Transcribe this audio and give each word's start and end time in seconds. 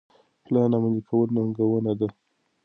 پلان 0.45 0.69
عملي 0.77 1.01
کول 1.09 1.27
ننګونه 1.35 1.91
ده. 1.99 2.07